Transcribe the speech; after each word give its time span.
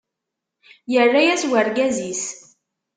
Yerra-as 0.93 1.43
urgaz-is. 1.57 2.23